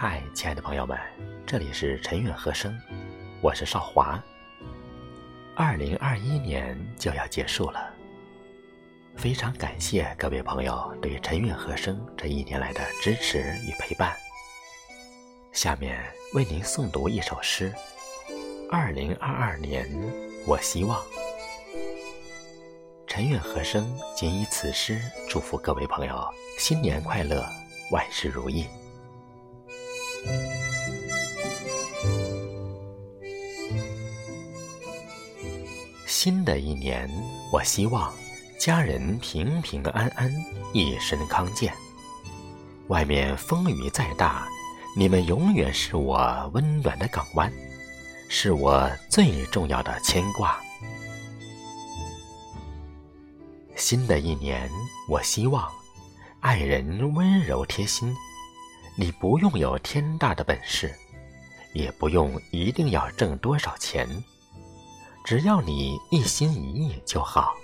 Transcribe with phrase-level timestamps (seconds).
[0.00, 0.96] 嗨亲爱的朋友们，
[1.44, 2.72] 这里是陈韵和声，
[3.40, 4.22] 我是少华。
[5.56, 7.92] 二零二一年就要结束了，
[9.16, 14.14] 非常感谢各位朋友对陈韵和声这一年来的支持与陪伴。
[15.50, 16.00] 下面
[16.32, 17.74] 为您诵读一首诗：
[18.70, 19.84] 二零二二年，
[20.46, 21.02] 我希望。
[23.08, 26.24] 陈韵和声仅以此诗祝福各位朋友
[26.56, 27.44] 新年快乐，
[27.90, 28.64] 万事如意。
[36.08, 37.06] 新的一年，
[37.52, 38.10] 我希望
[38.58, 40.32] 家人平平安安，
[40.72, 41.70] 一身康健。
[42.86, 44.48] 外面风雨再大，
[44.96, 47.52] 你们永远是我温暖的港湾，
[48.30, 50.58] 是我最重要的牵挂。
[53.76, 54.66] 新的一年，
[55.10, 55.70] 我希望
[56.40, 58.16] 爱人温柔贴心。
[58.96, 60.90] 你不用有天大的本事，
[61.74, 64.08] 也不用一定要挣多少钱，
[65.28, 67.54] 只要你一心一意就好。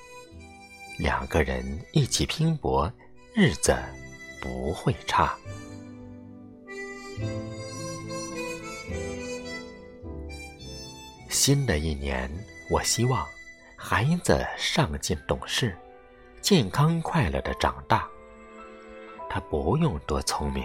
[0.98, 2.92] 两个人一起拼搏，
[3.32, 3.74] 日子
[4.38, 5.34] 不会差。
[11.30, 12.30] 新的一年，
[12.70, 13.26] 我希望
[13.78, 15.74] 孩子上进懂事。
[16.42, 18.06] 健康快乐的长大，
[19.26, 20.62] 他不用多聪明，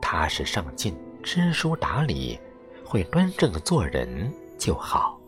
[0.00, 2.38] 踏实上进、知书达理、
[2.84, 5.18] 会端正做人就好。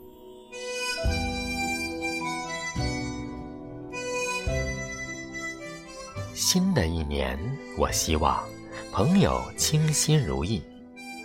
[6.46, 7.38] 新的一年，
[7.78, 8.46] 我希望
[8.92, 10.62] 朋友清心如意，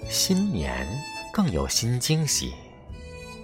[0.10, 0.88] 新年
[1.34, 2.54] 更有新惊喜，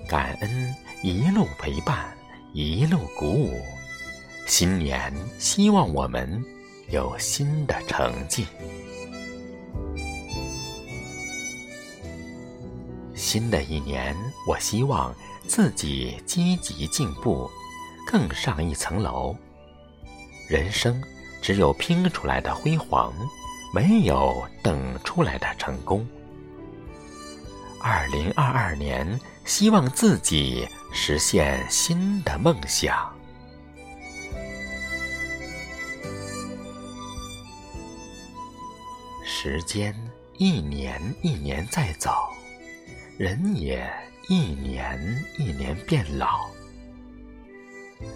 [0.08, 0.73] 感恩
[1.04, 2.16] 一路陪伴，
[2.54, 3.59] 一路鼓舞。
[4.48, 6.42] 新年，希望我们
[6.92, 8.48] 有新的成绩。
[13.14, 14.16] 新的一年，
[14.48, 15.14] 我希望
[15.45, 17.52] 自己积极进步，
[18.10, 19.36] 更上一层楼。
[20.48, 21.04] 人生
[21.45, 23.14] 只有拼出来的辉煌，
[23.72, 26.04] 没有等出来的成功。
[27.80, 33.16] 二零二二年，希望自己实现新的梦想。
[39.23, 39.94] 时间
[40.39, 42.11] 一年一年在走，
[43.20, 43.88] 人也
[44.30, 46.55] 一年一年变老。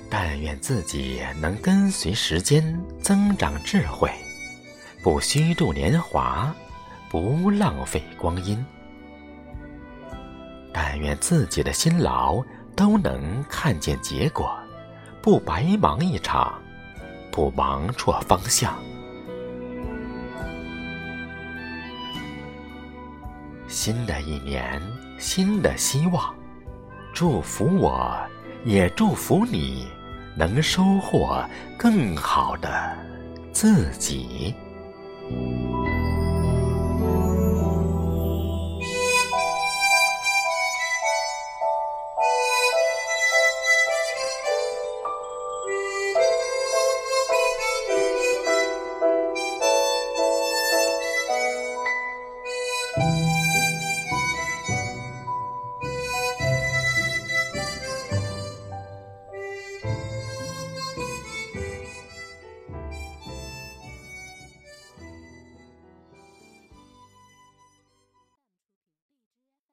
[0.10, 4.10] 但愿自己能跟随时间增长智慧，
[5.04, 6.54] 不虚度年华，
[7.10, 8.64] 不浪费光阴。
[10.74, 12.44] 但愿自己的辛劳
[12.76, 14.58] 都能看见结果，
[15.22, 16.62] 不白忙一场，
[17.32, 18.78] 不忙错方向。
[23.68, 24.82] 新的一年，
[25.20, 26.34] 新的希望，
[27.14, 28.18] 祝福我，
[28.66, 29.88] 也祝福你，
[30.36, 31.44] 能收获
[31.78, 32.98] 更好的
[33.52, 34.54] 自己。